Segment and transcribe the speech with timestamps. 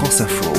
[0.00, 0.50] France Info.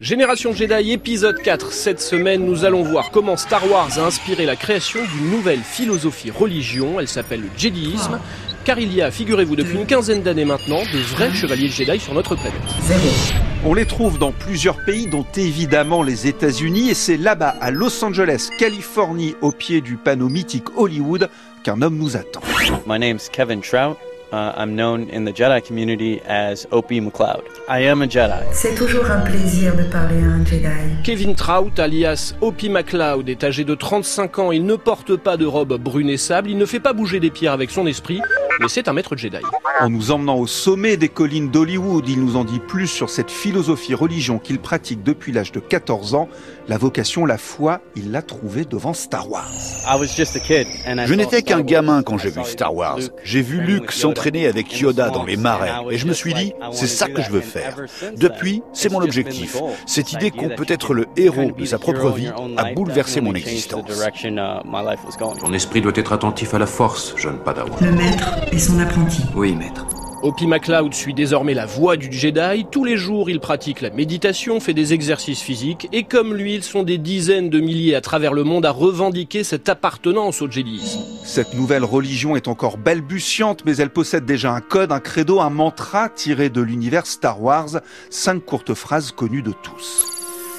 [0.00, 1.72] Génération Jedi épisode 4.
[1.72, 6.32] Cette semaine, nous allons voir comment Star Wars a inspiré la création d'une nouvelle philosophie
[6.32, 6.98] religion.
[6.98, 8.18] Elle s'appelle le Jediisme.
[8.64, 12.12] Car il y a, figurez-vous, depuis une quinzaine d'années maintenant, de vrais chevaliers Jedi sur
[12.12, 12.60] notre planète.
[13.64, 18.04] On les trouve dans plusieurs pays, dont évidemment les États-Unis, et c'est là-bas, à Los
[18.04, 21.28] Angeles, Californie, au pied du panneau mythique Hollywood,
[21.62, 22.40] qu'un homme nous attend.
[22.84, 23.96] My name's Kevin Trout.
[24.32, 27.42] Uh, I'm known in the Jedi community as Opie McLeod.
[27.68, 28.42] I am a Jedi.
[28.52, 31.02] C'est toujours un plaisir de parler à un Jedi.
[31.04, 34.50] Kevin Trout, alias Opie McLeod, est âgé de 35 ans.
[34.50, 36.48] Il ne porte pas de robe brune et sable.
[36.48, 38.22] Il ne fait pas bouger des pierres avec son esprit,
[38.60, 39.38] mais c'est un maître Jedi.
[39.80, 43.30] En nous emmenant au sommet des collines d'Hollywood, il nous en dit plus sur cette
[43.30, 46.28] philosophie religion qu'il pratique depuis l'âge de 14 ans.
[46.68, 49.50] La vocation, la foi, il l'a trouvée devant Star Wars.
[49.86, 52.74] I was just a kid, and I Je n'étais qu'un gamin quand j'ai vu Star
[52.74, 52.98] Wars.
[53.24, 55.72] J'ai vu Luke with Yoda s'entraîner avec Yoda dans les marais.
[55.90, 57.22] Et je me suis dit, c'est ça que that.
[57.22, 57.76] je veux faire.
[58.16, 59.56] Depuis, c'est mon objectif.
[59.86, 63.82] Cette idée qu'on peut être le héros de sa propre vie a bouleversé mon existence.
[64.22, 65.40] uh.
[65.40, 67.72] Ton esprit doit être attentif à la force, jeune Padawan.
[67.80, 69.22] Le maître et son apprenti.
[69.34, 69.86] Oui, maître.
[70.22, 72.64] Opie McLeod suit désormais la voie du Jedi.
[72.70, 76.62] Tous les jours, il pratique la méditation, fait des exercices physiques, et comme lui, ils
[76.62, 81.00] sont des dizaines de milliers à travers le monde à revendiquer cette appartenance au Jediisme.
[81.24, 85.50] Cette nouvelle religion est encore balbutiante, mais elle possède déjà un code, un credo, un
[85.50, 87.80] mantra tiré de l'univers Star Wars.
[88.08, 90.06] Cinq courtes phrases connues de tous.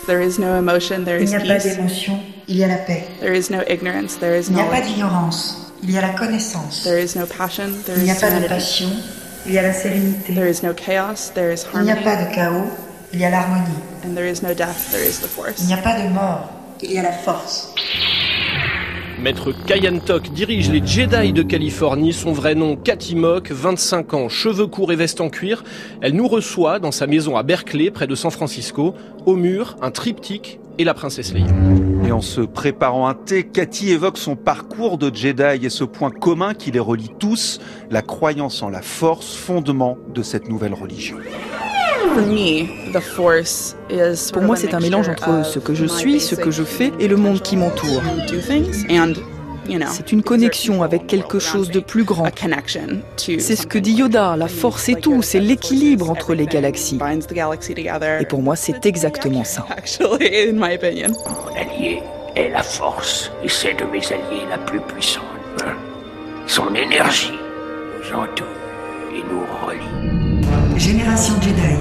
[0.08, 2.76] There is no emotion, there Il is n'y a pas d'émotion, il y a la
[2.76, 3.06] paix.
[3.22, 6.10] There is no ignorance, there is Il n'y a pas d'ignorance, il y a la
[6.10, 6.84] connaissance.
[6.84, 8.90] There is no passion, there Il n'y a is pas de passion,
[9.46, 10.34] il y a la sérénité.
[10.34, 12.04] There is no chaos, there is Il n'y a harmony.
[12.04, 12.66] pas de chaos,
[13.14, 13.76] il y a l'harmonie.
[14.06, 15.64] And there is no death, there is the Il force.
[15.68, 16.50] n'y a pas de mort,
[16.82, 17.74] il y a la force.
[19.20, 22.12] Maître Kayan Tok dirige les Jedi de Californie.
[22.12, 25.64] Son vrai nom, Cathy Mock, 25 ans, cheveux courts et veste en cuir.
[26.02, 28.96] Elle nous reçoit dans sa maison à Berkeley, près de San Francisco.
[29.26, 31.48] Au mur, un triptyque et la princesse Leia.
[32.06, 36.10] Et en se préparant un thé, Cathy évoque son parcours de Jedi et ce point
[36.10, 37.60] commun qui les relie tous,
[37.90, 41.18] la croyance en la force, fondement de cette nouvelle religion.
[44.34, 46.52] Pour of moi, a c'est un mélange mixture entre ce que je suis, ce que
[46.52, 48.02] je fais et le monde qui m'entoure.
[49.92, 52.30] C'est une connexion avec quelque chose de plus grand.
[53.18, 57.00] C'est ce que dit Yoda, la force est tout, c'est l'équilibre entre les galaxies.
[58.20, 59.66] Et pour moi, c'est exactement ça.
[59.70, 61.10] Actually, in my opinion.
[61.26, 62.02] Mon allié
[62.36, 65.24] est la force, et c'est de mes alliés la plus puissante.
[66.48, 68.48] Son énergie nous entoure
[69.16, 70.80] et nous relie.
[70.80, 71.78] Génération Jedi.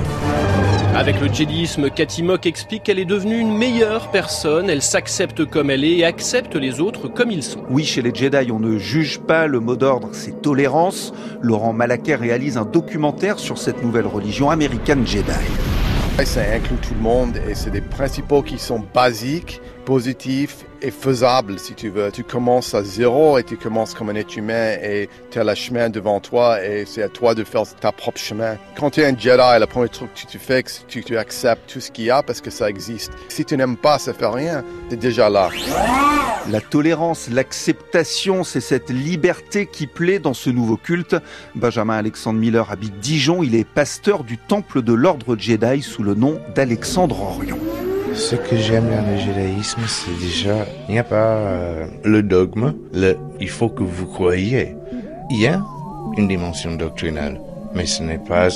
[0.95, 4.69] Avec le Jediisme, Cathy Mock explique qu'elle est devenue une meilleure personne.
[4.69, 7.65] Elle s'accepte comme elle est et accepte les autres comme ils sont.
[7.71, 11.15] Oui, chez les Jedi, on ne juge pas, le mot d'ordre, c'est tolérance.
[11.41, 15.33] Laurent Malaquet réalise un documentaire sur cette nouvelle religion américaine Jedi.
[16.27, 21.59] Ça inclut tout le monde et c'est des principaux qui sont basiques, positifs et faisables
[21.59, 22.11] si tu veux.
[22.11, 25.55] Tu commences à zéro et tu commences comme un être humain et tu as le
[25.55, 28.57] chemin devant toi et c'est à toi de faire ta propre chemin.
[28.77, 31.17] Quand tu es un Jedi, le premier truc que tu fais, c'est que tu, tu
[31.17, 33.13] acceptes tout ce qu'il y a parce que ça existe.
[33.29, 34.65] Si tu n'aimes pas, ça fait rien.
[34.89, 35.51] Tu es déjà là.
[36.51, 41.17] La tolérance, l'acceptation, c'est cette liberté qui plaît dans ce nouveau culte.
[41.55, 46.15] Benjamin Alexandre Miller habite Dijon, il est pasteur du temple de l'ordre Jedi sous le
[46.15, 47.59] nom d'Alexandre Orion.
[48.15, 52.75] Ce que j'aime dans le judaïsme, c'est déjà, il n'y a pas euh, le dogme,
[52.93, 54.77] le il faut que vous croyiez.
[55.31, 55.63] Il y a
[56.17, 57.41] une dimension doctrinale,
[57.75, 58.49] mais ce n'est pas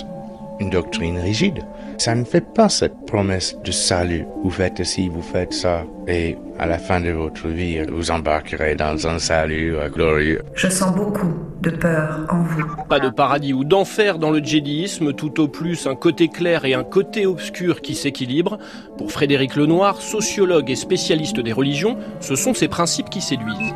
[0.60, 1.64] une doctrine rigide.
[1.98, 4.26] Ça ne fait pas cette promesse de salut.
[4.42, 8.76] Vous faites ci, vous faites ça, et à la fin de votre vie, vous embarquerez
[8.76, 10.42] dans un salut glorieux.
[10.54, 12.64] Je sens beaucoup de peur en vous.
[12.88, 16.74] Pas de paradis ou d'enfer dans le djihadisme, tout au plus un côté clair et
[16.74, 18.58] un côté obscur qui s'équilibrent.
[18.98, 23.74] Pour Frédéric Lenoir, sociologue et spécialiste des religions, ce sont ces principes qui séduisent.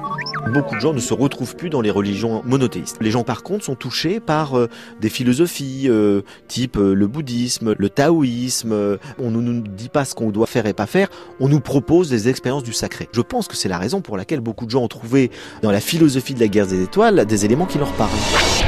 [0.53, 2.97] Beaucoup de gens ne se retrouvent plus dans les religions monothéistes.
[3.01, 4.69] Les gens par contre sont touchés par euh,
[5.01, 8.99] des philosophies euh, type euh, le bouddhisme, le taoïsme.
[9.19, 11.09] On ne nous dit pas ce qu'on doit faire et pas faire,
[11.41, 13.09] on nous propose des expériences du sacré.
[13.13, 15.31] Je pense que c'est la raison pour laquelle beaucoup de gens ont trouvé
[15.63, 18.11] dans la philosophie de la guerre des étoiles des éléments qui leur parlent.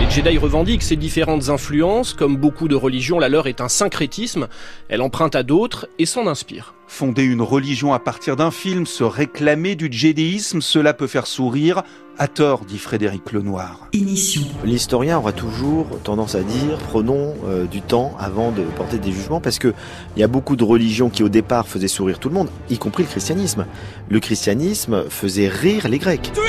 [0.01, 4.49] Les Jedi revendiquent ces différentes influences, comme beaucoup de religions, la leur est un syncrétisme,
[4.89, 6.75] elle emprunte à d'autres et s'en inspire.
[6.87, 11.83] Fonder une religion à partir d'un film, se réclamer du djihadisme, cela peut faire sourire.
[12.19, 13.89] À tort, dit Frédéric Lenoir.
[13.95, 14.51] Initiation.
[14.65, 19.41] L'historien aura toujours tendance à dire prenons euh, du temps avant de porter des jugements
[19.41, 19.73] parce que
[20.17, 22.77] il y a beaucoup de religions qui au départ faisaient sourire tout le monde, y
[22.77, 23.67] compris le christianisme.
[24.11, 26.31] Le christianisme faisait rire les Grecs.
[26.35, 26.41] Tu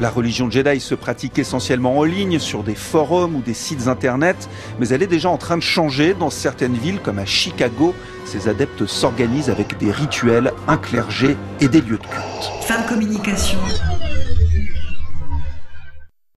[0.00, 4.48] La religion Jedi se pratique essentiellement en ligne, sur des forums ou des sites internet,
[4.78, 7.94] mais elle est déjà en train de changer dans certaines villes comme à Chicago.
[8.24, 12.52] Ces adeptes s'organisent avec des rituels, un clergé et des lieux de culte.
[12.62, 13.58] Fin de communication.